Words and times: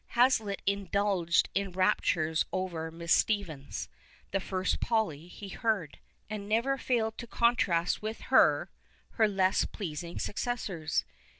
Hazlitt 0.17 0.63
indulged 0.65 1.47
in 1.53 1.73
rai)tures 1.73 2.43
over 2.51 2.89
Miss 2.89 3.13
Stephens, 3.13 3.87
the 4.31 4.39
first 4.39 4.79
Polly 4.79 5.27
he 5.27 5.49
heard, 5.49 5.99
and 6.27 6.49
never 6.49 6.75
failed 6.79 7.19
to 7.19 7.27
contrast 7.27 8.01
with 8.01 8.19
her 8.33 8.71
her 9.11 9.27
less 9.27 9.67
])leasing 9.79 10.17
successors. 10.17 11.05